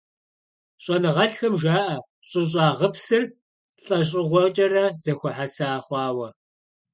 ЩӀэныгъэлӀхэм 0.83 1.53
жаӀэ 1.61 1.95
щӀыщӀагъыпсыр 2.27 3.23
лӀэщӀыгъуэкӀэрэ 3.85 4.85
зэхуэхьэса 5.03 5.67
хъуауэ. 5.85 6.29